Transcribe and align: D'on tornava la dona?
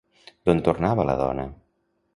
D'on 0.49 0.63
tornava 0.69 1.07
la 1.11 1.19
dona? 1.21 1.49